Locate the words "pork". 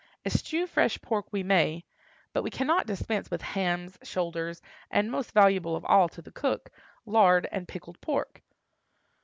1.03-1.31, 8.01-8.41